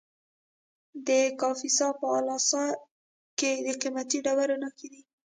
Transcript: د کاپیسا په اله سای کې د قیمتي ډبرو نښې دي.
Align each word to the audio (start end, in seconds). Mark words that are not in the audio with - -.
د 1.07 1.09
کاپیسا 1.39 1.87
په 1.99 2.05
اله 2.17 2.37
سای 2.49 2.71
کې 3.39 3.51
د 3.65 3.67
قیمتي 3.81 4.17
ډبرو 4.25 4.55
نښې 4.61 4.87
دي. 4.93 5.01